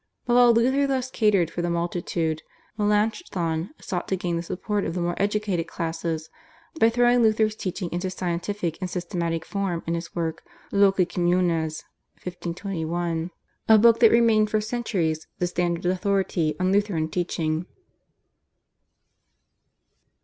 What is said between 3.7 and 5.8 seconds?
sought to gain the support of the more educated